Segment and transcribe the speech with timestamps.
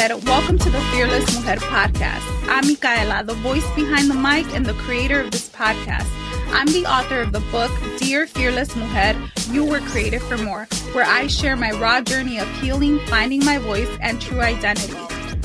[0.00, 2.22] Welcome to the Fearless Mujer podcast.
[2.48, 6.08] I'm Micaela, the voice behind the mic and the creator of this podcast.
[6.52, 9.14] I'm the author of the book, Dear Fearless Mujer,
[9.50, 13.58] You Were Created for More, where I share my raw journey of healing, finding my
[13.58, 14.96] voice, and true identity.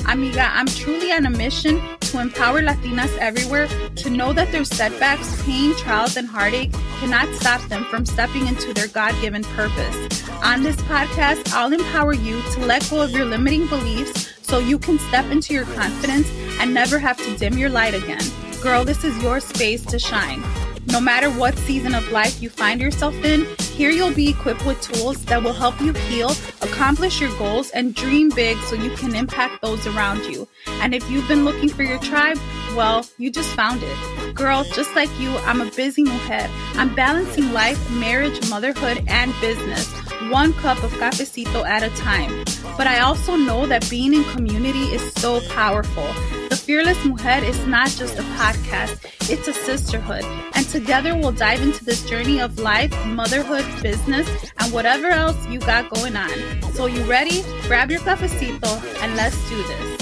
[0.08, 5.42] Amiga, I'm truly on a mission to empower Latinas everywhere to know that their setbacks,
[5.42, 10.26] pain, trials, and heartache cannot stop them from stepping into their God given purpose.
[10.42, 14.78] On this podcast, I'll empower you to let go of your limiting beliefs so you
[14.78, 16.30] can step into your confidence
[16.60, 18.22] and never have to dim your light again.
[18.62, 20.42] Girl, this is your space to shine.
[20.86, 24.80] No matter what season of life you find yourself in, here you'll be equipped with
[24.80, 26.30] tools that will help you heal,
[26.62, 30.46] accomplish your goals, and dream big so you can impact those around you.
[30.80, 32.38] And if you've been looking for your tribe,
[32.76, 34.34] well, you just found it.
[34.34, 36.48] Girl, just like you, I'm a busy mujer.
[36.74, 39.92] I'm balancing life, marriage, motherhood, and business,
[40.30, 42.44] one cup of cafecito at a time.
[42.76, 46.06] But I also know that being in community is so powerful.
[46.48, 50.24] The Fearless Mujer is not just a podcast, it's a sisterhood.
[50.54, 54.28] And together we'll dive into this journey of life, motherhood, business,
[54.58, 56.62] and whatever else you got going on.
[56.74, 57.42] So, you ready?
[57.62, 59.95] Grab your cafecito and let's do this.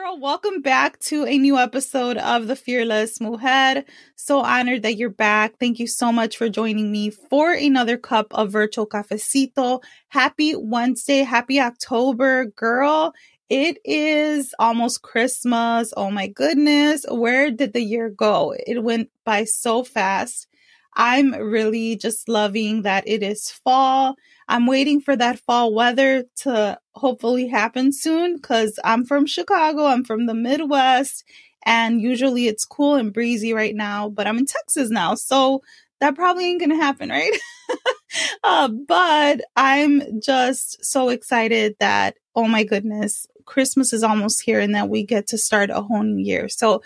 [0.00, 3.84] Girl, welcome back to a new episode of the Fearless Mujer.
[4.16, 5.58] So honored that you're back.
[5.60, 9.82] Thank you so much for joining me for another cup of virtual cafecito.
[10.08, 13.12] Happy Wednesday, happy October, girl.
[13.50, 15.92] It is almost Christmas.
[15.94, 17.04] Oh my goodness.
[17.06, 18.54] Where did the year go?
[18.66, 20.46] It went by so fast.
[20.94, 24.16] I'm really just loving that it is fall.
[24.48, 29.84] I'm waiting for that fall weather to hopefully happen soon because I'm from Chicago.
[29.86, 31.24] I'm from the Midwest
[31.64, 35.14] and usually it's cool and breezy right now, but I'm in Texas now.
[35.14, 35.62] So
[36.00, 37.36] that probably ain't to happen, right?
[38.44, 44.74] uh, but I'm just so excited that, oh my goodness, Christmas is almost here and
[44.74, 46.48] that we get to start a whole new year.
[46.48, 46.82] So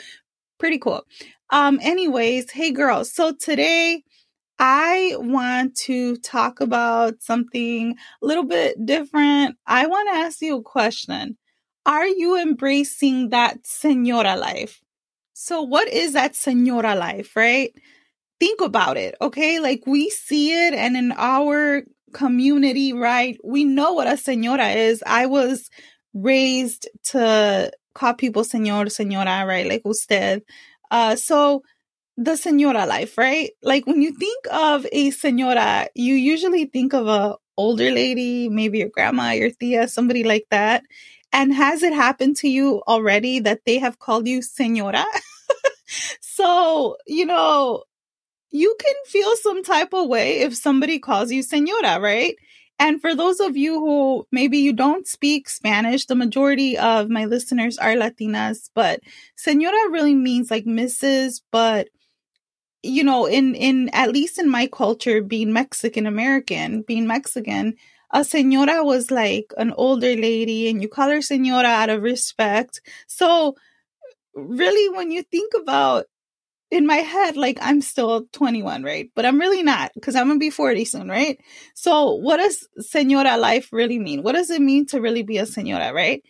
[0.58, 1.04] pretty cool.
[1.50, 3.12] Um, anyways, hey girls.
[3.12, 4.02] So today
[4.58, 9.56] I want to talk about something a little bit different.
[9.66, 11.38] I want to ask you a question.
[11.86, 14.80] Are you embracing that senora life?
[15.34, 17.72] So, what is that senora life, right?
[18.40, 19.60] Think about it, okay?
[19.60, 21.82] Like we see it, and in our
[22.12, 23.38] community, right?
[23.44, 25.02] We know what a senora is.
[25.06, 25.70] I was
[26.14, 29.66] raised to call people senor, senora, right?
[29.68, 30.42] Like usted.
[30.94, 31.64] Uh, so,
[32.16, 33.50] the senora life, right?
[33.62, 38.78] Like when you think of a senora, you usually think of a older lady, maybe
[38.78, 40.84] your grandma, your tia, somebody like that.
[41.32, 45.04] And has it happened to you already that they have called you senora?
[46.20, 47.82] so, you know,
[48.52, 52.36] you can feel some type of way if somebody calls you senora, right?
[52.78, 57.24] And for those of you who maybe you don't speak Spanish, the majority of my
[57.24, 59.00] listeners are Latinas, but
[59.36, 61.88] senora really means like Mrs., but
[62.82, 67.74] you know, in in at least in my culture, being Mexican American, being Mexican,
[68.12, 72.80] a señora was like an older lady, and you call her señora out of respect.
[73.06, 73.56] So,
[74.34, 76.06] really, when you think about
[76.70, 79.10] in my head, like I'm still 21, right?
[79.14, 81.38] But I'm really not because I'm gonna be 40 soon, right?
[81.74, 84.22] So, what does señora life really mean?
[84.22, 86.22] What does it mean to really be a señora, right?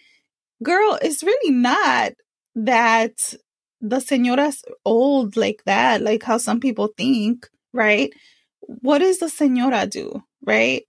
[0.63, 2.13] Girl, it's really not
[2.55, 3.35] that
[3.81, 8.13] the señora's old like that, like how some people think, right?
[8.61, 10.85] What does the señora do, right?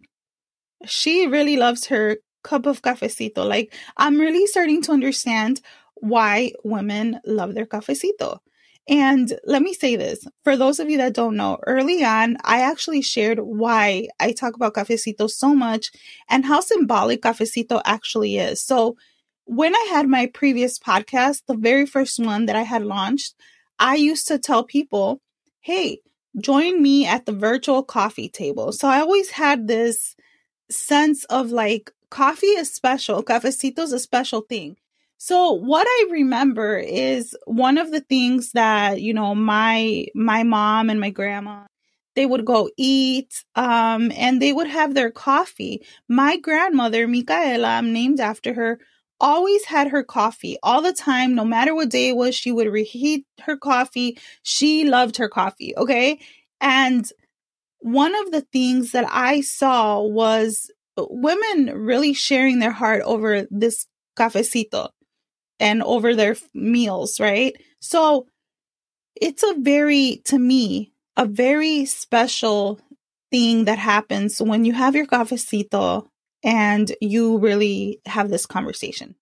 [0.86, 3.46] She really loves her cup of cafecito.
[3.46, 5.62] Like, I'm really starting to understand
[5.96, 8.40] why women love their cafecito.
[8.88, 12.62] And let me say this for those of you that don't know, early on, I
[12.62, 15.92] actually shared why I talk about cafecito so much
[16.30, 18.62] and how symbolic cafecito actually is.
[18.62, 18.96] So,
[19.46, 23.36] when I had my previous podcast, the very first one that I had launched,
[23.78, 25.22] I used to tell people,
[25.62, 26.00] hey,
[26.40, 28.72] join me at the virtual coffee table.
[28.72, 30.16] So I always had this
[30.70, 34.78] sense of like coffee is special, cafecito is a special thing.
[35.18, 40.90] So what I remember is one of the things that, you know, my my mom
[40.90, 41.64] and my grandma
[42.16, 45.84] they would go eat um and they would have their coffee.
[46.10, 48.80] My grandmother, Micaela, I'm named after her,
[49.20, 52.68] always had her coffee all the time no matter what day it was she would
[52.68, 54.18] reheat her coffee.
[54.44, 56.20] She loved her coffee, okay?
[56.62, 57.06] And
[57.80, 63.88] one of the things that I saw was women really sharing their heart over this
[64.18, 64.90] cafecito
[65.60, 67.56] and over their meals, right?
[67.80, 68.28] So
[69.16, 72.80] it's a very, to me, a very special
[73.32, 76.08] thing that happens when you have your cafecito
[76.44, 79.16] and you really have this conversation.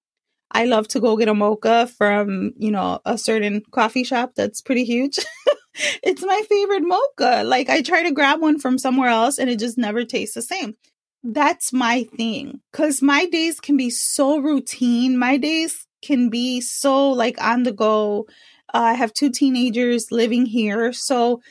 [0.52, 4.62] I love to go get a mocha from, you know, a certain coffee shop that's
[4.62, 5.18] pretty huge.
[6.04, 7.44] it's my favorite mocha.
[7.44, 10.42] Like I try to grab one from somewhere else and it just never tastes the
[10.42, 10.76] same.
[11.24, 12.60] That's my thing.
[12.72, 15.18] Cause my days can be so routine.
[15.18, 18.28] My days can be so like on the go.
[18.74, 20.94] Uh, I have two teenagers living here.
[20.94, 21.42] So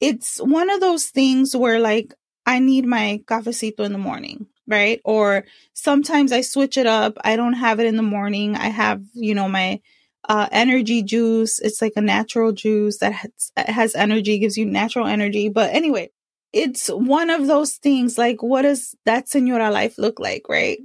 [0.00, 2.14] it's one of those things where like
[2.46, 5.00] I need my cafecito in the morning, right?
[5.04, 5.44] Or
[5.74, 7.18] sometimes I switch it up.
[7.22, 8.56] I don't have it in the morning.
[8.56, 9.80] I have, you know, my
[10.28, 11.60] uh, energy juice.
[11.60, 15.48] It's like a natural juice that has, has energy, gives you natural energy.
[15.48, 16.10] But anyway,
[16.52, 20.78] it's one of those things like, what does that senora life look like, right?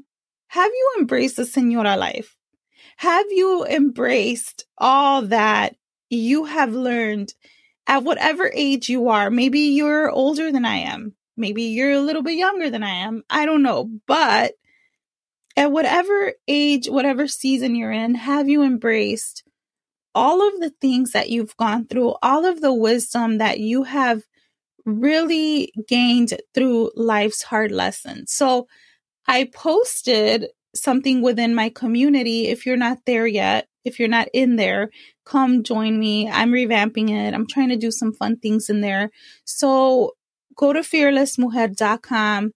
[0.50, 2.35] Have you embraced the senora life?
[2.96, 5.76] Have you embraced all that
[6.10, 7.34] you have learned
[7.88, 9.30] at whatever age you are?
[9.30, 11.14] Maybe you're older than I am.
[11.38, 13.24] Maybe you're a little bit younger than I am.
[13.30, 13.90] I don't know.
[14.08, 14.54] But
[15.58, 19.44] at whatever age, whatever season you're in, have you embraced
[20.14, 24.24] all of the things that you've gone through, all of the wisdom that you have
[24.86, 28.32] really gained through life's hard lessons?
[28.32, 28.68] So
[29.28, 32.48] I posted something within my community.
[32.48, 34.89] If you're not there yet, if you're not in there,
[35.25, 36.30] come join me.
[36.30, 37.33] I'm revamping it.
[37.33, 39.12] I'm trying to do some fun things in there.
[39.45, 40.12] So
[40.56, 42.51] go to fearlessmujer.com,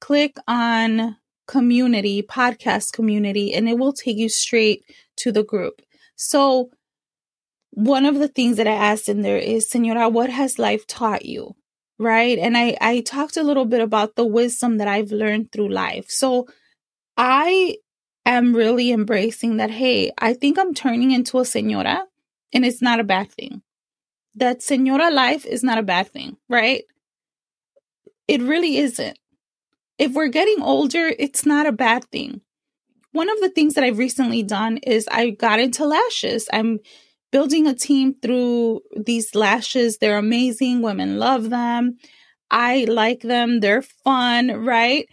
[0.00, 1.16] click on
[1.46, 4.84] community, podcast community, and it will take you straight
[5.16, 5.82] to the group.
[6.14, 6.70] So
[7.70, 11.24] one of the things that I asked in there is, Senora, what has life taught
[11.24, 11.54] you?
[11.98, 12.38] Right.
[12.38, 16.06] And I, I talked a little bit about the wisdom that I've learned through life.
[16.08, 16.46] So
[17.18, 17.78] I
[18.24, 22.04] am really embracing that, hey, I think I'm turning into a senora
[22.52, 23.62] and it's not a bad thing.
[24.36, 26.84] That senora life is not a bad thing, right?
[28.28, 29.18] It really isn't.
[29.98, 32.40] If we're getting older, it's not a bad thing.
[33.10, 36.48] One of the things that I've recently done is I got into lashes.
[36.52, 36.78] I'm
[37.32, 39.98] building a team through these lashes.
[39.98, 40.82] They're amazing.
[40.82, 41.96] Women love them.
[42.50, 43.58] I like them.
[43.58, 45.08] They're fun, right?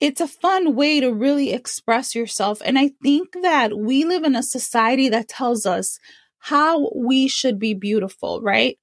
[0.00, 2.60] It's a fun way to really express yourself.
[2.64, 5.98] And I think that we live in a society that tells us
[6.38, 8.78] how we should be beautiful, right?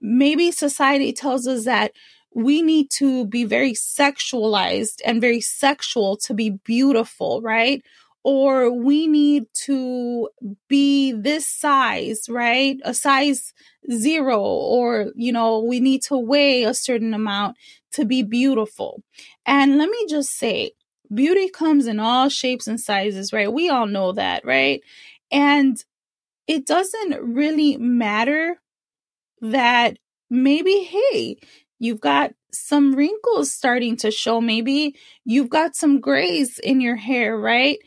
[0.00, 1.92] Maybe society tells us that
[2.34, 7.82] we need to be very sexualized and very sexual to be beautiful, right?
[8.26, 10.30] Or we need to
[10.66, 12.78] be this size, right?
[12.82, 13.52] A size
[13.92, 17.58] zero, or, you know, we need to weigh a certain amount
[17.92, 19.02] to be beautiful.
[19.44, 20.72] And let me just say,
[21.12, 23.52] beauty comes in all shapes and sizes, right?
[23.52, 24.80] We all know that, right?
[25.30, 25.76] And
[26.46, 28.58] it doesn't really matter
[29.42, 29.98] that
[30.30, 31.36] maybe, hey,
[31.78, 34.40] you've got some wrinkles starting to show.
[34.40, 37.78] Maybe you've got some grays in your hair, right?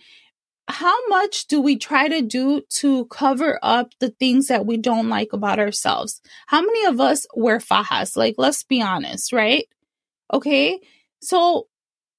[0.69, 5.07] How much do we try to do to cover up the things that we don't
[5.07, 6.21] like about ourselves?
[6.47, 8.17] How many of us wear fajas?
[8.17, 9.65] Like, let's be honest, right?
[10.33, 10.79] Okay.
[11.21, 11.67] So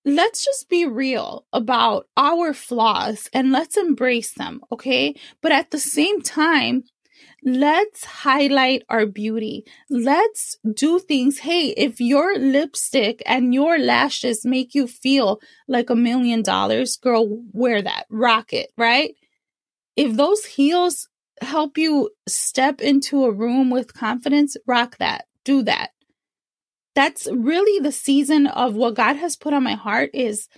[0.05, 4.61] let's just be real about our flaws and let's embrace them.
[4.73, 5.15] Okay.
[5.43, 6.85] But at the same time,
[7.57, 9.65] let's highlight our beauty.
[9.89, 11.39] Let's do things.
[11.39, 17.27] Hey, if your lipstick and your lashes make you feel like a million dollars, girl,
[17.53, 19.15] wear that, rock it, right?
[19.97, 21.09] If those heels
[21.41, 25.91] help you step into a room with confidence, rock that, do that
[26.99, 30.49] that's really the season of what God has put on my heart is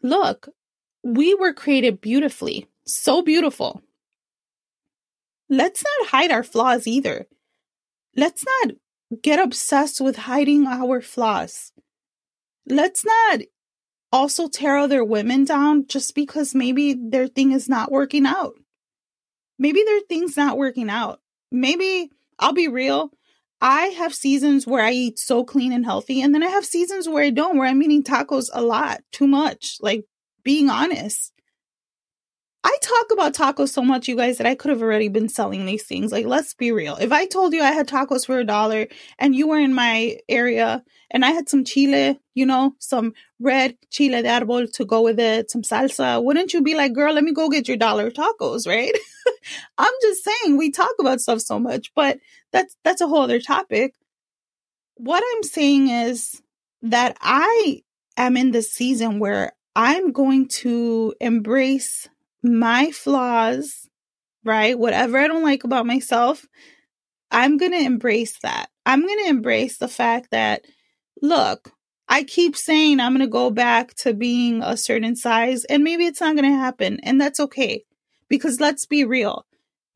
[0.00, 0.48] look,
[1.02, 3.82] we were created beautifully, so beautiful.
[5.52, 7.26] Let's not hide our flaws either.
[8.16, 8.76] Let's not
[9.22, 11.72] get obsessed with hiding our flaws.
[12.66, 13.40] Let's not
[14.10, 18.54] also tear other women down just because maybe their thing is not working out.
[19.58, 21.20] Maybe their thing's not working out.
[21.50, 23.10] Maybe I'll be real.
[23.60, 27.06] I have seasons where I eat so clean and healthy, and then I have seasons
[27.06, 30.06] where I don't, where I'm eating tacos a lot, too much, like
[30.42, 31.34] being honest.
[32.64, 35.66] I talk about tacos so much, you guys, that I could have already been selling
[35.66, 36.12] these things.
[36.12, 36.96] Like, let's be real.
[36.96, 38.86] If I told you I had tacos for a dollar
[39.18, 43.76] and you were in my area and I had some chile, you know, some red
[43.90, 47.24] chile de árbol to go with it, some salsa, wouldn't you be like, girl, let
[47.24, 48.96] me go get your dollar tacos, right?
[49.78, 52.18] I'm just saying we talk about stuff so much, but
[52.52, 53.94] that's that's a whole other topic.
[54.96, 56.40] What I'm saying is
[56.82, 57.82] that I
[58.16, 62.08] am in the season where I'm going to embrace
[62.42, 63.88] my flaws,
[64.44, 64.78] right?
[64.78, 66.46] Whatever I don't like about myself,
[67.30, 68.68] I'm going to embrace that.
[68.84, 70.64] I'm going to embrace the fact that,
[71.20, 71.72] look,
[72.08, 76.04] I keep saying I'm going to go back to being a certain size, and maybe
[76.04, 77.00] it's not going to happen.
[77.02, 77.84] And that's okay.
[78.28, 79.46] Because let's be real.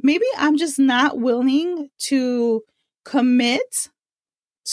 [0.01, 2.63] Maybe I'm just not willing to
[3.05, 3.89] commit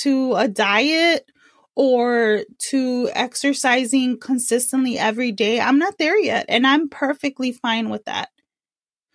[0.01, 1.29] to a diet
[1.75, 5.59] or to exercising consistently every day.
[5.59, 8.29] I'm not there yet, and I'm perfectly fine with that.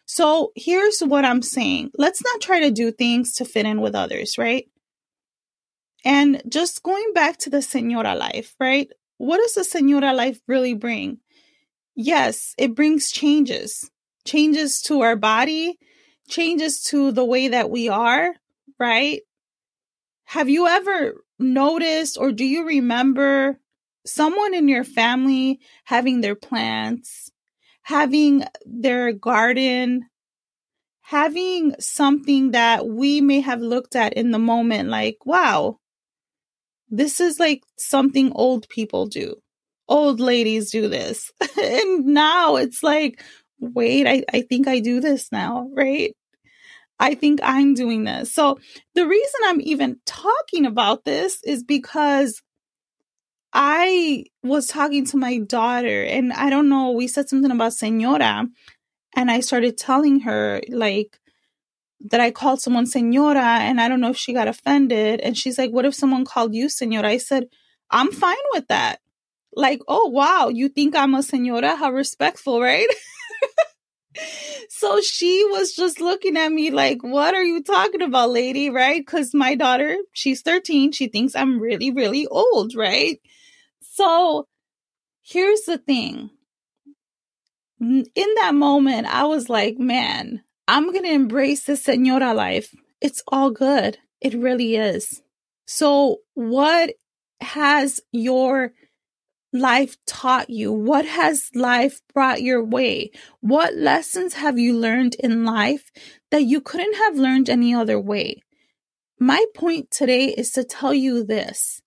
[0.07, 3.95] So here's what I'm saying let's not try to do things to fit in with
[3.95, 4.67] others, right?
[6.05, 8.89] And just going back to the senora life, right?
[9.19, 11.19] What does the senora life really bring?
[11.95, 13.91] Yes, it brings changes,
[14.25, 15.79] changes to our body,
[16.29, 18.35] changes to the way that we are,
[18.79, 19.23] right?
[20.25, 23.59] Have you ever noticed or do you remember
[24.07, 27.31] someone in your family having their plants,
[27.83, 30.09] having their garden,
[31.03, 35.79] having something that we may have looked at in the moment like, wow,
[36.91, 39.37] this is like something old people do.
[39.89, 41.31] Old ladies do this.
[41.63, 43.23] and now it's like,
[43.59, 46.15] wait, I, I think I do this now, right?
[47.01, 48.33] I think I'm doing this.
[48.35, 48.59] So
[48.95, 52.43] the reason I'm even talking about this is because
[53.53, 58.47] I was talking to my daughter and I don't know, we said something about senora
[59.17, 61.19] and I started telling her like
[62.11, 65.59] that I called someone senora and I don't know if she got offended and she's
[65.59, 67.47] like, "What if someone called you senora?" I said,
[67.91, 69.01] "I'm fine with that."
[69.55, 71.77] Like, "Oh, wow, you think I'm a senora?
[71.77, 72.89] How respectful, right?"
[74.69, 78.71] so she was just looking at me like, What are you talking about, lady?
[78.71, 79.05] Right?
[79.05, 80.93] Because my daughter, she's 13.
[80.93, 83.21] She thinks I'm really, really old, right?
[83.81, 84.47] So
[85.23, 86.31] here's the thing.
[87.81, 92.75] In that moment, I was like, Man, I'm going to embrace the senora life.
[93.01, 93.99] It's all good.
[94.21, 95.23] It really is.
[95.67, 96.95] So, what
[97.41, 98.73] has your
[99.53, 100.73] life taught you?
[100.73, 103.11] What has life brought your way?
[103.41, 105.91] What lessons have you learned in life
[106.31, 108.43] that you couldn't have learned any other way?
[109.19, 111.83] My point today is to tell you this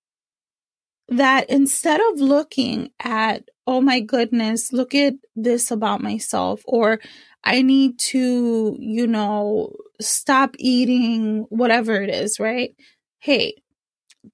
[1.08, 7.02] that instead of looking at, oh my goodness, look at this about myself, or
[7.44, 12.74] I need to, you know, stop eating whatever it is, right?
[13.20, 13.56] Hey,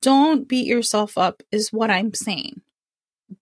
[0.02, 2.62] don't beat yourself up, is what I'm saying.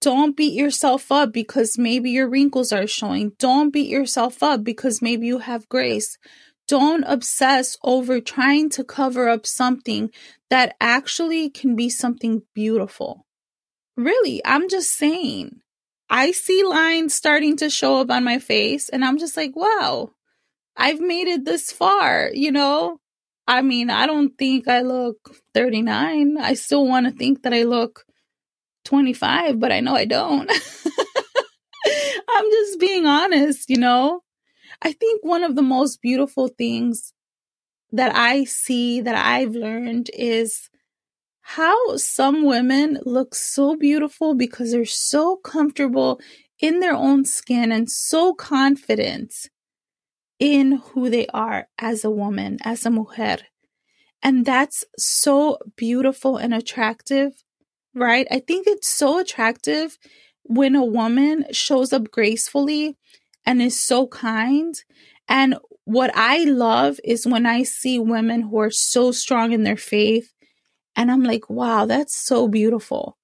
[0.01, 3.33] Don't beat yourself up because maybe your wrinkles are showing.
[3.37, 6.17] Don't beat yourself up because maybe you have grace.
[6.67, 10.09] Don't obsess over trying to cover up something
[10.49, 13.25] that actually can be something beautiful.
[13.95, 15.61] Really, I'm just saying.
[16.09, 20.11] I see lines starting to show up on my face, and I'm just like, wow,
[20.75, 22.99] I've made it this far, you know?
[23.47, 25.17] I mean, I don't think I look
[25.53, 26.37] 39.
[26.39, 28.05] I still want to think that I look
[28.85, 30.49] 25, but I know I don't.
[32.29, 34.21] I'm just being honest, you know?
[34.81, 37.13] I think one of the most beautiful things
[37.91, 40.69] that I see that I've learned is
[41.41, 46.19] how some women look so beautiful because they're so comfortable
[46.59, 49.33] in their own skin and so confident
[50.39, 53.37] in who they are as a woman, as a mujer.
[54.23, 57.44] And that's so beautiful and attractive
[57.95, 58.27] right?
[58.29, 59.97] I think it's so attractive
[60.43, 62.97] when a woman shows up gracefully
[63.45, 64.75] and is so kind.
[65.27, 69.77] And what I love is when I see women who are so strong in their
[69.77, 70.33] faith.
[70.95, 73.17] And I'm like, wow, that's so beautiful.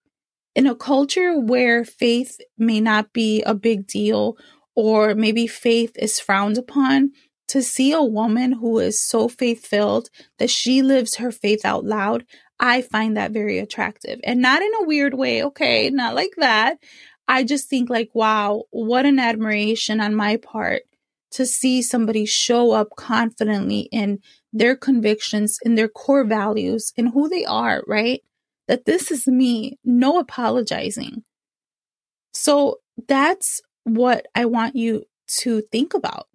[0.56, 4.38] In a culture where faith may not be a big deal,
[4.76, 7.12] or maybe faith is frowned upon,
[7.52, 11.84] to see a woman who is so faith filled that she lives her faith out
[11.84, 12.26] loud,
[12.62, 15.44] I find that very attractive and not in a weird way.
[15.44, 15.90] Okay.
[15.90, 16.78] Not like that.
[17.28, 20.84] I just think like, wow, what an admiration on my part
[21.32, 24.20] to see somebody show up confidently in
[24.54, 28.22] their convictions, in their core values, in who they are, right?
[28.70, 31.26] That this is me, no apologizing.
[32.34, 32.78] So
[33.10, 35.04] that's what I want you
[35.40, 36.28] to think about.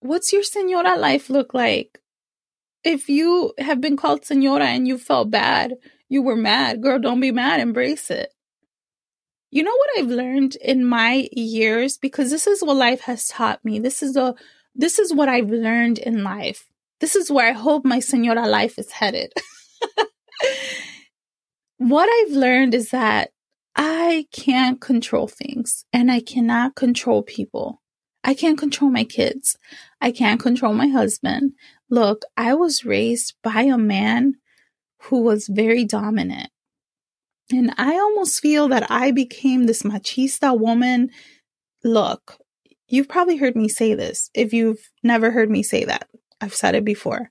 [0.00, 2.00] What's your senora life look like?
[2.84, 5.74] If you have been called senora and you felt bad,
[6.08, 8.32] you were mad, girl, don't be mad, embrace it.
[9.50, 13.64] You know what I've learned in my years because this is what life has taught
[13.64, 13.78] me.
[13.78, 14.34] This is a
[14.74, 16.66] this is what I've learned in life.
[17.00, 19.32] This is where I hope my senora life is headed.
[21.78, 23.30] what I've learned is that
[23.74, 27.80] I can't control things and I cannot control people.
[28.28, 29.56] I can't control my kids.
[30.02, 31.52] I can't control my husband.
[31.88, 34.34] Look, I was raised by a man
[35.04, 36.50] who was very dominant.
[37.50, 41.08] And I almost feel that I became this machista woman.
[41.82, 42.36] Look,
[42.86, 44.28] you've probably heard me say this.
[44.34, 46.06] If you've never heard me say that,
[46.38, 47.30] I've said it before.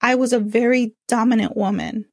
[0.00, 2.06] I was a very dominant woman.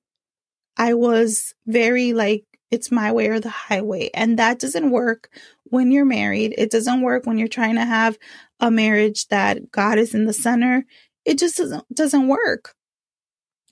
[0.76, 4.10] I was very like, it's my way or the highway.
[4.14, 5.30] And that doesn't work
[5.66, 6.56] when you're married.
[6.58, 8.18] It doesn't work when you're trying to have
[8.60, 10.86] a marriage that God is in the center.
[11.26, 12.74] It just doesn't, doesn't work.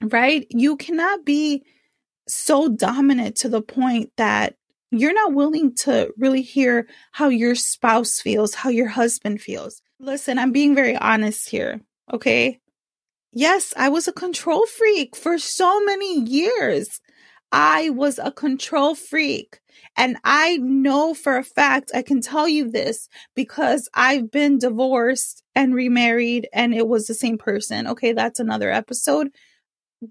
[0.01, 0.45] Right?
[0.49, 1.63] You cannot be
[2.27, 4.55] so dominant to the point that
[4.91, 9.81] you're not willing to really hear how your spouse feels, how your husband feels.
[9.99, 11.81] Listen, I'm being very honest here.
[12.11, 12.59] Okay.
[13.31, 17.01] Yes, I was a control freak for so many years.
[17.51, 19.59] I was a control freak.
[19.97, 25.43] And I know for a fact, I can tell you this because I've been divorced
[25.53, 27.87] and remarried and it was the same person.
[27.87, 28.13] Okay.
[28.13, 29.29] That's another episode.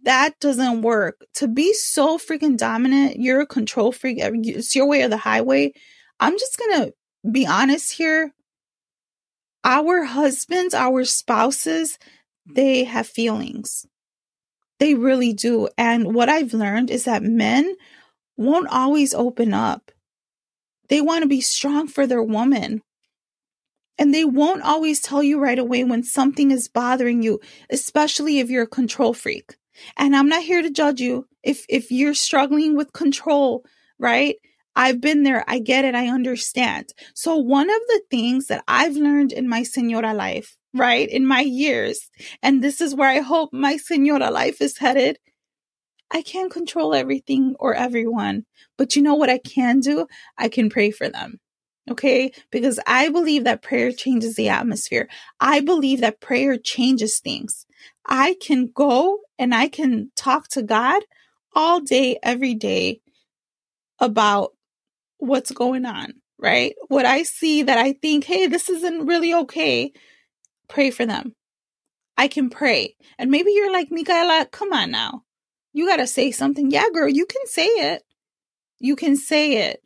[0.03, 1.25] That doesn't work.
[1.35, 4.23] To be so freaking dominant, you're a control freak.
[4.23, 5.73] Uh, it's your way or the highway.
[6.21, 6.95] I'm just going to
[7.31, 8.33] be honest here.
[9.63, 11.99] Our husbands, our spouses,
[12.47, 13.87] they have feelings.
[14.81, 15.69] They really do.
[15.79, 17.75] And what I've learned is that men
[18.37, 19.91] won't always open up.
[20.89, 22.83] They want to be strong for their woman.
[23.97, 27.41] And they won't always tell you right away when something is bothering you,
[27.71, 29.55] especially if you're a control freak.
[29.97, 33.65] And I'm not here to judge you if if you're struggling with control,
[33.99, 34.37] right?
[34.77, 35.45] I've been there.
[35.47, 35.95] I get it.
[35.95, 36.93] I understand.
[37.15, 41.09] So one of the things that I've learned in my senora life right?
[41.09, 42.11] In my years.
[42.43, 45.19] And this is where I hope my senora life is headed.
[46.11, 48.45] I can't control everything or everyone,
[48.77, 50.07] but you know what I can do?
[50.37, 51.41] I can pray for them.
[51.91, 52.33] Okay.
[52.51, 55.09] Because I believe that prayer changes the atmosphere.
[55.39, 57.67] I believe that prayer changes things.
[58.07, 61.03] I can go and I can talk to God
[61.55, 63.01] all day, every day
[63.99, 64.53] about
[65.19, 66.75] what's going on, right?
[66.89, 69.93] What I see that I think, hey, this isn't really okay
[70.69, 71.35] pray for them.
[72.17, 72.97] I can pray.
[73.19, 75.23] And maybe you're like, Micaela, come on now.
[75.73, 76.71] You got to say something.
[76.71, 78.03] Yeah, girl, you can say it.
[78.79, 79.81] You can say it.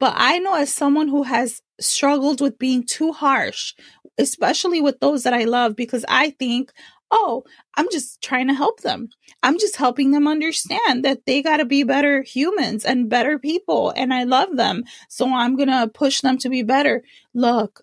[0.00, 3.74] But I know as someone who has struggled with being too harsh,
[4.18, 6.72] especially with those that I love, because I think,
[7.10, 9.08] oh, I'm just trying to help them.
[9.42, 13.92] I'm just helping them understand that they got to be better humans and better people.
[13.96, 14.84] And I love them.
[15.08, 17.02] So I'm going to push them to be better.
[17.34, 17.82] Look,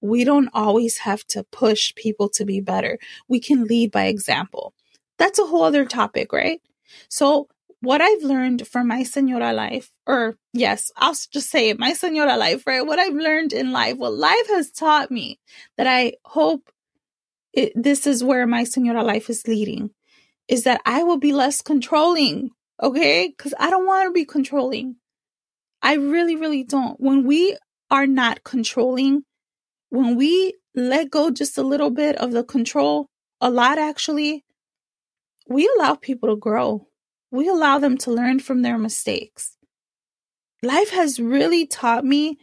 [0.00, 2.98] we don't always have to push people to be better.
[3.28, 4.74] We can lead by example.
[5.18, 6.60] That's a whole other topic, right?
[7.08, 7.48] So,
[7.80, 12.36] what I've learned from my senora life, or yes, I'll just say it, my senora
[12.36, 12.84] life, right?
[12.84, 15.38] What I've learned in life, what life has taught me
[15.76, 16.70] that I hope
[17.52, 19.90] it, this is where my senora life is leading,
[20.48, 22.50] is that I will be less controlling,
[22.82, 23.28] okay?
[23.28, 24.96] Because I don't want to be controlling.
[25.82, 26.98] I really, really don't.
[26.98, 27.56] When we
[27.90, 29.24] are not controlling,
[29.96, 33.06] when we let go just a little bit of the control,
[33.40, 34.44] a lot actually,
[35.48, 36.86] we allow people to grow.
[37.30, 39.56] We allow them to learn from their mistakes.
[40.62, 42.38] Life has really taught me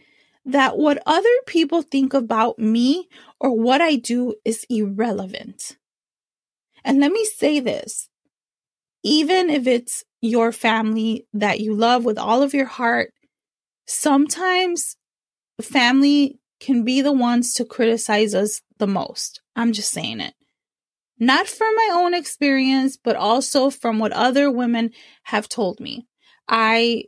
[0.45, 3.07] that what other people think about me
[3.39, 5.77] or what I do is irrelevant.
[6.83, 8.09] And let me say this
[9.03, 13.13] even if it's your family that you love with all of your heart,
[13.85, 14.95] sometimes
[15.61, 19.41] family can be the ones to criticize us the most.
[19.55, 20.33] I'm just saying it.
[21.19, 24.91] Not from my own experience, but also from what other women
[25.23, 26.07] have told me.
[26.47, 27.05] I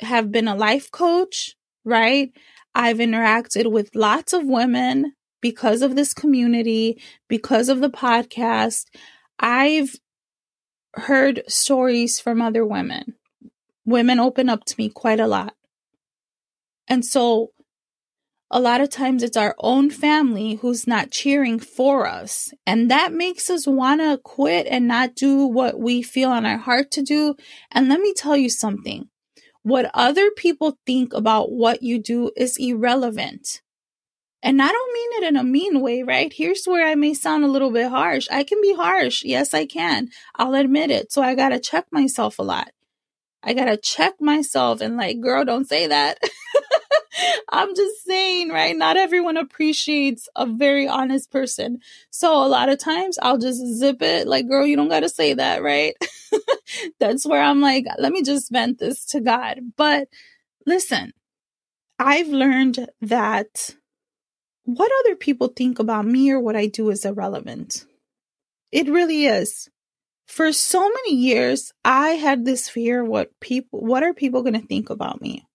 [0.00, 1.54] have been a life coach,
[1.84, 2.32] right?
[2.74, 8.86] I've interacted with lots of women because of this community, because of the podcast.
[9.38, 9.94] I've
[10.94, 13.14] heard stories from other women.
[13.84, 15.54] Women open up to me quite a lot.
[16.88, 17.50] And so
[18.50, 22.52] a lot of times it's our own family who's not cheering for us.
[22.66, 26.58] And that makes us want to quit and not do what we feel on our
[26.58, 27.34] heart to do.
[27.72, 29.08] And let me tell you something
[29.62, 33.62] what other people think about what you do is irrelevant.
[34.42, 36.30] And I don't mean it in a mean way, right?
[36.30, 38.28] Here's where I may sound a little bit harsh.
[38.30, 39.24] I can be harsh.
[39.24, 40.10] Yes, I can.
[40.34, 41.10] I'll admit it.
[41.10, 42.72] So I got to check myself a lot.
[43.42, 46.18] I got to check myself and like, girl, don't say that.
[47.50, 48.76] I'm just saying, right?
[48.76, 51.80] Not everyone appreciates a very honest person.
[52.10, 55.08] So a lot of times I'll just zip it like, girl, you don't got to
[55.08, 55.94] say that, right?
[57.00, 59.60] That's where I'm like, let me just vent this to God.
[59.76, 60.08] But
[60.66, 61.12] listen,
[61.98, 63.74] I've learned that
[64.64, 67.84] what other people think about me or what I do is irrelevant.
[68.72, 69.68] It really is.
[70.26, 74.66] For so many years, I had this fear what people what are people going to
[74.66, 75.46] think about me?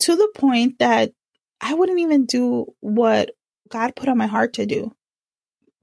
[0.00, 1.12] To the point that
[1.60, 3.30] I wouldn't even do what
[3.68, 4.92] God put on my heart to do.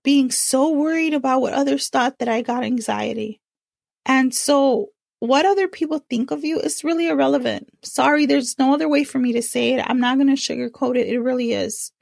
[0.03, 3.41] Being so worried about what others thought that I got anxiety.
[4.05, 4.87] And so
[5.19, 7.69] what other people think of you is really irrelevant.
[7.83, 9.85] Sorry, there's no other way for me to say it.
[9.85, 11.07] I'm not going to sugarcoat it.
[11.07, 11.93] It really is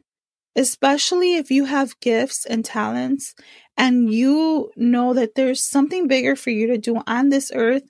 [0.55, 3.33] especially if you have gifts and talents
[3.77, 7.83] and you know that there's something bigger for you to do on this earth,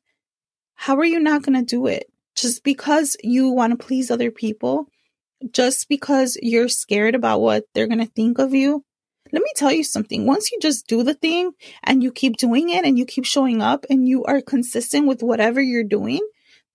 [0.75, 2.10] how are you not going to do it?
[2.41, 4.87] Just because you want to please other people,
[5.51, 8.83] just because you're scared about what they're going to think of you.
[9.31, 10.25] Let me tell you something.
[10.25, 11.51] Once you just do the thing
[11.83, 15.21] and you keep doing it and you keep showing up and you are consistent with
[15.21, 16.19] whatever you're doing,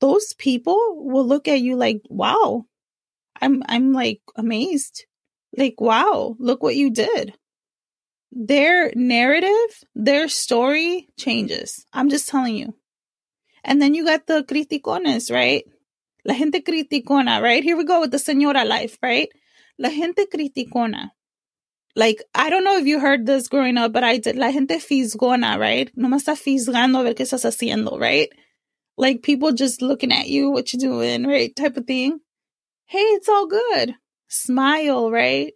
[0.01, 2.65] those people will look at you like, wow,
[3.41, 5.05] I'm, I'm like amazed
[5.57, 7.35] like, wow, look what you did.
[8.33, 11.87] Their narrative, their story changes.
[11.93, 12.75] I'm just telling you.
[13.67, 15.65] And then you got the criticones, right?
[16.25, 17.63] La gente criticona, right?
[17.65, 19.29] Here we go with the señora life, right?
[19.77, 21.11] La gente criticona.
[21.97, 24.37] Like, I don't know if you heard this growing up, but I did.
[24.37, 25.91] La gente fisgona, right?
[25.97, 28.29] No me está fisgando a ver qué estás haciendo, right?
[28.97, 31.55] Like people just looking at you, what you doing, right?
[31.55, 32.21] Type of thing.
[32.87, 33.97] Hey, it's all good.
[34.29, 35.55] Smile, right?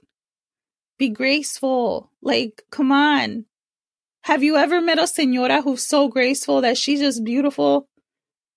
[0.98, 2.10] Be graceful.
[2.22, 3.44] Like, come on.
[4.22, 7.88] Have you ever met a senora who's so graceful that she's just beautiful?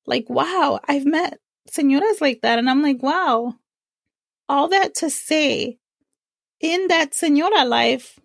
[0.05, 1.39] Like, wow, I've met
[1.69, 2.59] senoras like that.
[2.59, 3.55] And I'm like, wow,
[4.49, 5.77] all that to say,
[6.59, 8.19] in that senora life,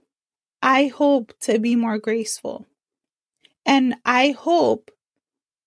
[0.63, 2.67] I hope to be more graceful.
[3.67, 4.91] And I hope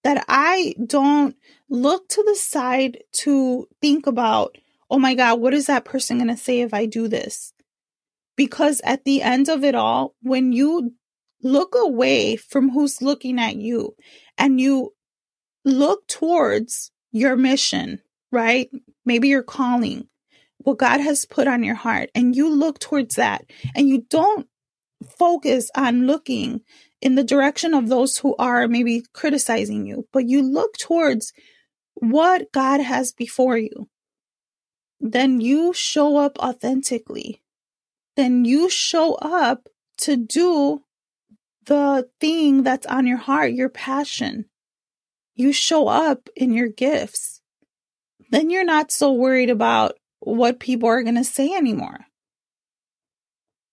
[0.03, 1.35] that I don't
[1.69, 4.57] look to the side to think about
[4.91, 7.53] oh my God, what is that person going to say if I do this?
[8.35, 10.93] Because at the end of it all, when you
[11.41, 13.95] look away from who's looking at you
[14.37, 14.93] and you
[15.65, 18.69] look towards your mission, right?
[19.05, 20.07] Maybe your calling,
[20.59, 23.45] what God has put on your heart, and you look towards that
[23.75, 24.47] and you don't
[25.17, 26.61] focus on looking
[27.01, 31.33] in the direction of those who are maybe criticizing you, but you look towards
[31.95, 33.89] what God has before you
[35.01, 37.41] then you show up authentically.
[38.15, 39.67] Then you show up
[39.99, 40.83] to do
[41.65, 44.45] the thing that's on your heart, your passion.
[45.41, 47.41] You show up in your gifts.
[48.29, 52.01] Then you're not so worried about what people are going to say anymore.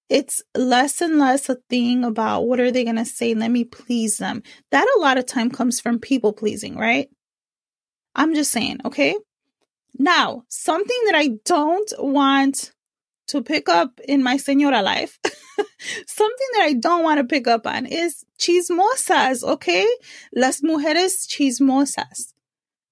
[0.08, 3.34] It's less and less a thing about what are they going to say?
[3.34, 4.42] Let me please them.
[4.70, 7.10] That a lot of time comes from people pleasing, right?
[8.14, 9.14] I'm just saying, okay?
[9.98, 12.72] Now, something that I don't want
[13.26, 15.18] to pick up in my senora life,
[16.06, 19.86] something that I don't want to pick up on is chismosas, okay?
[20.34, 22.32] Las mujeres chismosas.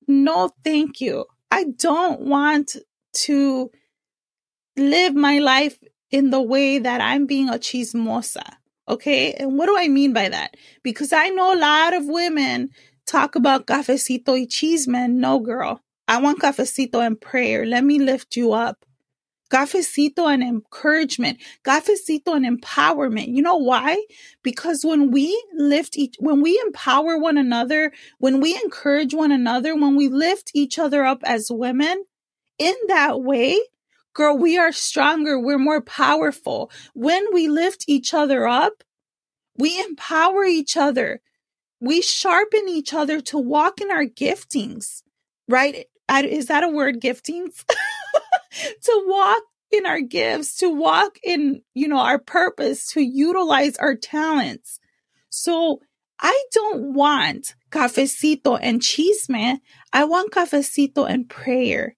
[0.08, 1.24] No, thank you.
[1.50, 2.76] I don't want
[3.24, 3.70] to
[4.76, 5.78] live my life
[6.10, 8.56] in the way that I'm being a chismosa.
[8.88, 9.32] Okay.
[9.32, 10.56] And what do I mean by that?
[10.82, 12.70] Because I know a lot of women
[13.06, 15.10] talk about cafecito y chisme.
[15.10, 15.80] No, girl.
[16.06, 17.66] I want cafecito and prayer.
[17.66, 18.84] Let me lift you up.
[19.50, 21.38] Cafecito and encouragement.
[21.64, 23.28] Cafecito and empowerment.
[23.28, 24.04] You know why?
[24.42, 29.74] Because when we lift each, when we empower one another, when we encourage one another,
[29.74, 32.04] when we lift each other up as women,
[32.58, 33.60] in that way,
[34.14, 35.38] girl, we are stronger.
[35.38, 36.70] We're more powerful.
[36.94, 38.82] When we lift each other up,
[39.58, 41.20] we empower each other.
[41.80, 45.02] We sharpen each other to walk in our giftings,
[45.48, 45.86] right?
[46.08, 47.64] is that a word giftings
[48.82, 53.96] to walk in our gifts to walk in you know our purpose to utilize our
[53.96, 54.78] talents.
[55.28, 55.80] So
[56.20, 59.58] i don't want cafecito and chisme.
[59.92, 61.96] I want cafecito and prayer.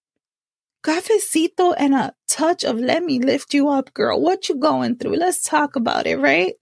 [0.85, 4.21] Cafecito and a touch of let me lift you up girl.
[4.21, 5.17] What you going through?
[5.17, 6.55] Let's talk about it right?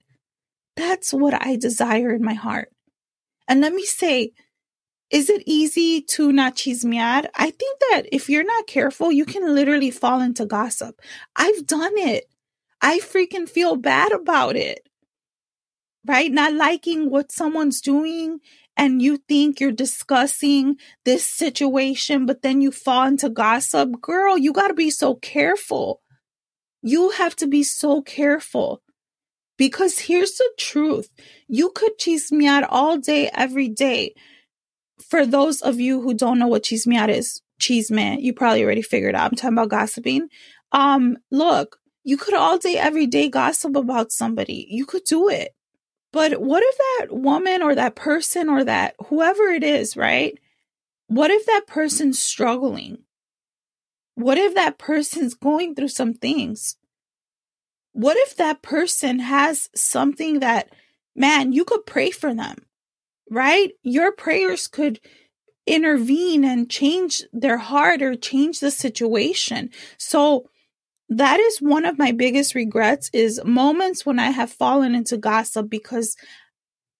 [0.76, 2.70] That's what i desire in my heart.
[3.48, 4.32] And let me say
[5.10, 7.28] Is it easy to not chismear?
[7.34, 11.00] I think that if you're not careful, you can literally fall into gossip.
[11.36, 12.24] I've done it.
[12.80, 14.80] I freaking feel bad about it.
[16.04, 16.30] Right?
[16.30, 18.40] Not liking what someone's doing
[18.76, 24.00] and you think you're discussing this situation, but then you fall into gossip.
[24.00, 26.02] Girl, you got to be so careful.
[26.82, 28.82] You have to be so careful.
[29.56, 31.08] Because here's the truth.
[31.48, 34.14] You could chismear all day, every day.
[35.00, 39.14] For those of you who don't know what chismear is, chisme, you probably already figured
[39.14, 39.30] out.
[39.30, 40.28] I'm talking about gossiping.
[40.72, 44.66] Um, look, you could all day, every day gossip about somebody.
[44.70, 45.54] You could do it.
[46.12, 50.38] But what if that woman or that person or that whoever it is, right?
[51.08, 52.98] What if that person's struggling?
[54.14, 56.76] What if that person's going through some things?
[57.92, 60.70] What if that person has something that,
[61.14, 62.65] man, you could pray for them,
[63.30, 63.72] right?
[63.82, 65.00] Your prayers could
[65.66, 69.70] intervene and change their heart or change the situation.
[69.98, 70.48] So,
[71.08, 75.70] that is one of my biggest regrets is moments when I have fallen into gossip
[75.70, 76.16] because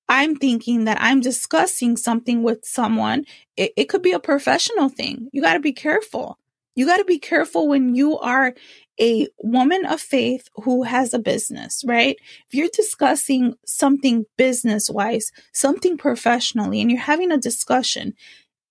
[0.08, 3.24] I'm thinking that I'm discussing something with someone.
[3.56, 5.28] It, it could be a professional thing.
[5.32, 6.38] You got to be careful.
[6.76, 8.54] You got to be careful when you are
[9.00, 12.16] a woman of faith who has a business, right?
[12.48, 18.14] If you're discussing something business wise, something professionally, and you're having a discussion,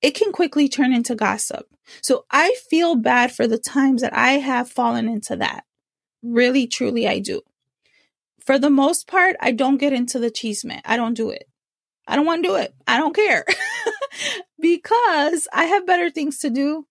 [0.02, 1.68] it can quickly turn into gossip.
[2.02, 5.66] So I feel bad for the times that I have fallen into that.
[6.24, 7.42] Really, truly, I do.
[8.40, 10.82] For the most part, I don't get into the chisme.
[10.86, 11.48] I don't do it.
[12.08, 12.74] I don't want to do it.
[12.88, 13.46] I don't care
[14.60, 16.86] because I have better things to do.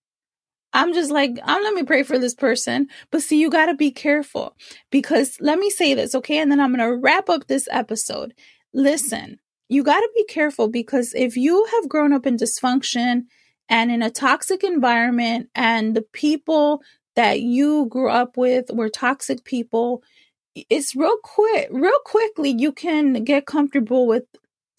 [0.74, 2.88] I'm just like, I'm let me pray for this person.
[3.12, 4.56] But see, you got to be careful
[4.90, 6.38] because let me say this, okay?
[6.38, 8.34] And then I'm going to wrap up this episode.
[8.74, 13.22] Listen, you got to be careful because if you have grown up in dysfunction
[13.68, 16.82] and in a toxic environment and the people
[17.14, 20.02] that you grew up with were toxic people,
[20.56, 24.24] it's real quick, real quickly you can get comfortable with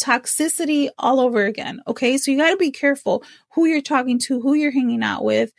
[0.05, 1.81] toxicity all over again.
[1.87, 2.17] Okay.
[2.17, 5.51] So you got to be careful who you're talking to, who you're hanging out with.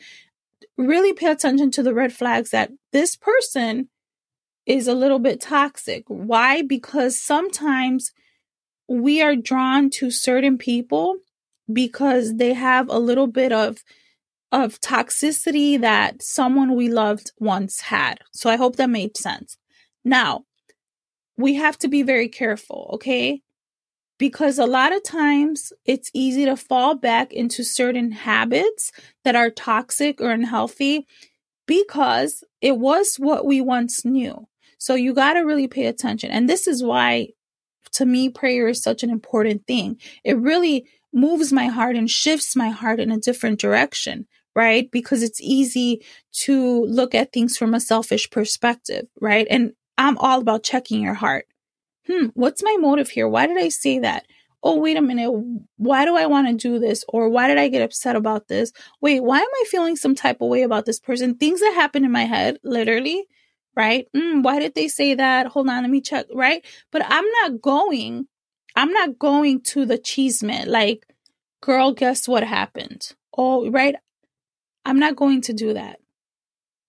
[0.78, 3.88] Really pay attention to the red flags that this person
[4.66, 6.04] is a little bit toxic.
[6.08, 6.62] Why?
[6.62, 8.12] Because sometimes
[8.88, 11.16] we are drawn to certain people
[11.72, 13.78] because they have a little bit of
[14.52, 18.20] of toxicity that someone we loved once had.
[18.32, 19.56] So I hope that made sense.
[20.04, 20.44] Now,
[21.36, 23.42] we have to be very careful, okay?
[24.18, 28.90] Because a lot of times it's easy to fall back into certain habits
[29.24, 31.06] that are toxic or unhealthy
[31.66, 34.48] because it was what we once knew.
[34.78, 36.30] So you got to really pay attention.
[36.30, 37.28] And this is why
[37.96, 39.98] to me, prayer is such an important thing.
[40.22, 44.90] It really moves my heart and shifts my heart in a different direction, right?
[44.90, 46.04] Because it's easy
[46.44, 49.46] to look at things from a selfish perspective, right?
[49.48, 51.46] And I'm all about checking your heart.
[52.08, 53.28] Hmm, what's my motive here?
[53.28, 54.26] Why did I say that?
[54.62, 55.30] Oh, wait a minute.
[55.76, 57.04] Why do I want to do this?
[57.08, 58.72] Or why did I get upset about this?
[59.00, 61.36] Wait, why am I feeling some type of way about this person?
[61.36, 63.24] Things that happen in my head, literally,
[63.76, 64.06] right?
[64.16, 65.48] Mm, why did they say that?
[65.48, 66.64] Hold on, let me check, right?
[66.90, 68.26] But I'm not going,
[68.74, 71.06] I'm not going to the chisme like,
[71.60, 73.12] girl, guess what happened?
[73.36, 73.94] Oh, right?
[74.84, 75.98] I'm not going to do that.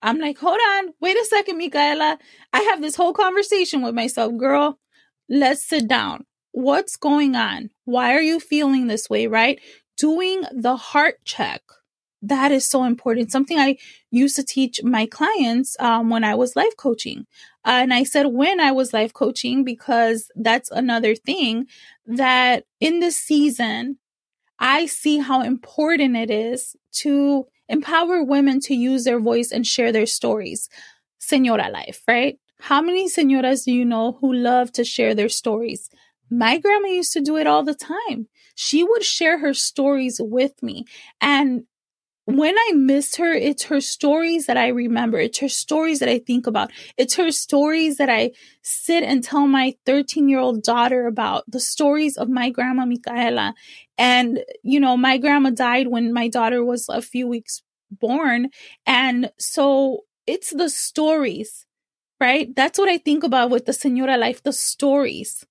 [0.00, 2.18] I'm like, hold on, wait a second, Micaela.
[2.52, 4.78] I have this whole conversation with myself, girl.
[5.28, 6.24] Let's sit down.
[6.52, 7.70] What's going on?
[7.84, 9.60] Why are you feeling this way, right?
[9.96, 11.62] Doing the heart check
[12.22, 13.30] that is so important.
[13.30, 13.76] Something I
[14.10, 17.26] used to teach my clients um, when I was life coaching.
[17.64, 21.66] Uh, and I said when I was life coaching because that's another thing
[22.06, 23.98] that in this season,
[24.58, 29.92] I see how important it is to empower women to use their voice and share
[29.92, 30.68] their stories.
[31.18, 32.38] Senora life, right?
[32.60, 35.88] How many senoras do you know who love to share their stories?
[36.30, 38.28] My grandma used to do it all the time.
[38.54, 40.84] She would share her stories with me.
[41.20, 41.64] And
[42.26, 45.18] when I miss her, it's her stories that I remember.
[45.20, 46.70] It's her stories that I think about.
[46.98, 51.60] It's her stories that I sit and tell my 13 year old daughter about the
[51.60, 53.54] stories of my grandma Micaela.
[53.98, 58.50] And, you know, my grandma died when my daughter was a few weeks born.
[58.86, 61.66] And so it's the stories,
[62.20, 62.54] right?
[62.54, 65.44] That's what I think about with the Senora life, the stories.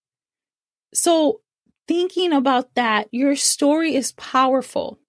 [0.93, 1.41] So
[1.87, 4.99] thinking about that, your story is powerful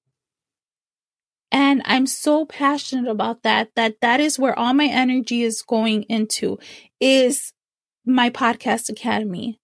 [1.51, 6.03] and I'm so passionate about that, that that is where all my energy is going
[6.05, 6.59] into
[7.01, 7.55] is
[8.05, 9.59] my podcast academy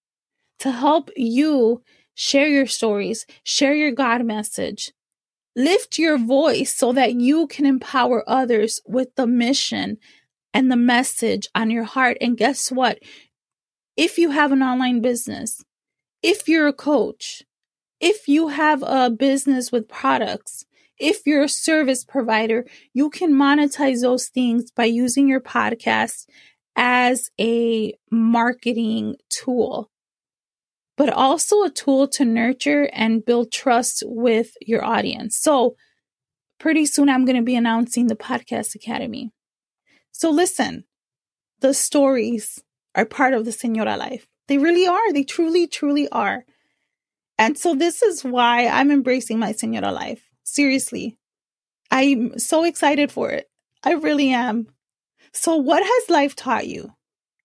[0.59, 1.83] to help you
[2.15, 4.93] Share your stories, share your God message.
[5.53, 9.97] Lift your voice so that you can empower others with the mission
[10.55, 12.17] and the message on your heart.
[12.21, 12.99] And guess what?
[13.97, 15.63] If you have an online business,
[16.23, 17.43] if you're a coach,
[17.99, 20.65] if you have a business with products,
[20.97, 26.25] if you're a service provider, you can monetize those things by using your podcast
[26.77, 29.91] as a marketing tool,
[30.95, 35.35] but also a tool to nurture and build trust with your audience.
[35.35, 35.75] So,
[36.59, 39.31] pretty soon I'm going to be announcing the Podcast Academy.
[40.17, 40.85] So, listen,
[41.59, 42.63] the stories
[42.95, 44.25] are part of the Senora life.
[44.47, 45.11] They really are.
[45.11, 46.45] They truly, truly are.
[47.37, 50.23] And so, this is why I'm embracing my Senora life.
[50.45, 51.17] Seriously,
[51.91, 53.49] I'm so excited for it.
[53.83, 54.67] I really am.
[55.33, 56.93] So, what has life taught you?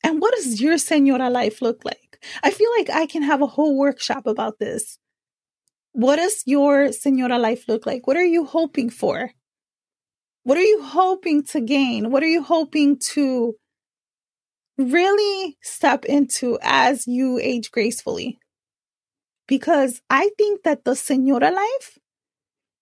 [0.04, 2.24] And what does your Senora life look like?
[2.44, 5.00] I feel like I can have a whole workshop about this.
[5.90, 8.06] What does your Senora life look like?
[8.06, 9.32] What are you hoping for?
[10.42, 12.10] What are you hoping to gain?
[12.10, 13.56] What are you hoping to
[14.78, 18.38] really step into as you age gracefully?
[19.46, 21.98] Because I think that the Senora life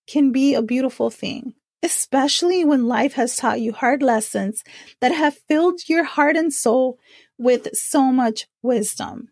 [0.06, 4.62] can be a beautiful thing, especially when life has taught you hard lessons
[5.00, 6.98] that have filled your heart and soul
[7.38, 9.28] with so much wisdom.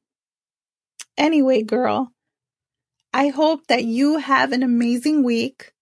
[1.17, 2.13] Anyway, girl,
[3.13, 5.73] I hope that you have an amazing week.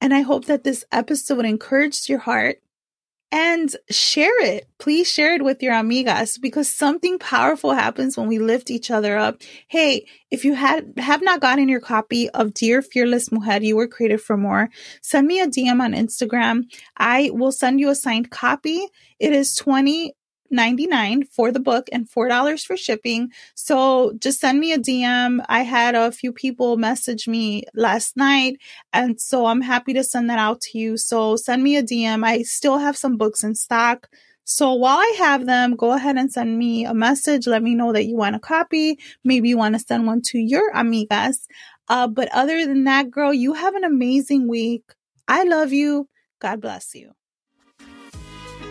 [0.00, 2.60] And I hope that this episode encouraged your heart
[3.32, 4.68] and share it.
[4.78, 9.16] Please share it with your amigas because something powerful happens when we lift each other
[9.16, 9.42] up.
[9.68, 13.88] Hey, if you had have not gotten your copy of Dear Fearless Mujer, you were
[13.88, 14.68] created for more,
[15.02, 16.64] send me a DM on Instagram.
[16.96, 18.86] I will send you a signed copy.
[19.18, 20.14] It is 20
[20.50, 23.32] 99 for the book and $4 for shipping.
[23.54, 25.44] So just send me a DM.
[25.48, 28.58] I had a few people message me last night
[28.92, 30.96] and so I'm happy to send that out to you.
[30.96, 32.24] So send me a DM.
[32.24, 34.08] I still have some books in stock.
[34.48, 37.48] So while I have them, go ahead and send me a message.
[37.48, 38.96] Let me know that you want a copy.
[39.24, 41.48] Maybe you want to send one to your amigas.
[41.88, 44.84] Uh, but other than that, girl, you have an amazing week.
[45.26, 46.08] I love you.
[46.38, 47.12] God bless you.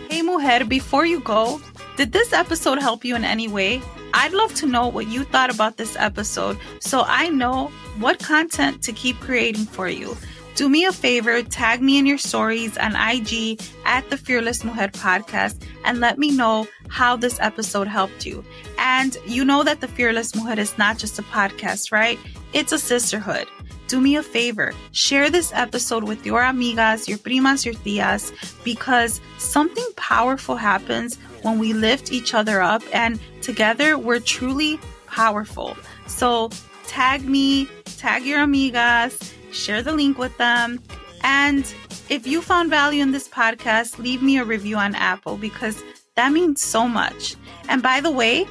[0.08, 1.60] Hey, Mujer, before you go,
[1.96, 3.82] did this episode help you in any way?
[4.14, 8.82] I'd love to know what you thought about this episode so I know what content
[8.84, 10.16] to keep creating for you.
[10.54, 14.88] Do me a favor, tag me in your stories on IG at the Fearless Mujer
[14.88, 18.44] podcast and let me know how this episode helped you.
[18.78, 22.18] And you know that the Fearless Mujer is not just a podcast, right?
[22.52, 23.48] It's a sisterhood
[23.88, 28.32] do me a favor, share this episode with your amigas, your primas, your tias,
[28.64, 35.76] because something powerful happens when we lift each other up, and together we're truly powerful.
[36.06, 36.50] So
[36.86, 40.80] tag me, tag your amigas, share the link with them,
[41.22, 41.72] and
[42.08, 45.82] if you found value in this podcast, leave me a review on Apple because
[46.14, 47.34] that means so much.
[47.68, 48.46] And by the way,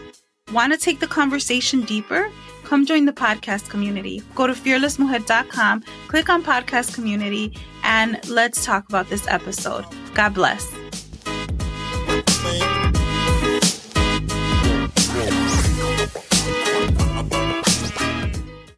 [0.51, 2.29] want to take the conversation deeper?
[2.65, 4.21] Come join the podcast community.
[4.35, 9.85] Go to fearlessmujer.com, click on podcast community, and let's talk about this episode.
[10.13, 10.65] God bless.